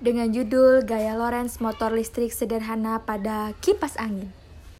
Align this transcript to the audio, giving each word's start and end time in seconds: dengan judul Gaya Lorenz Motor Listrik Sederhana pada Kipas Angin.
dengan 0.00 0.32
judul 0.32 0.80
Gaya 0.82 1.12
Lorenz 1.14 1.60
Motor 1.60 1.92
Listrik 1.92 2.32
Sederhana 2.32 3.04
pada 3.04 3.52
Kipas 3.60 4.00
Angin. 4.00 4.39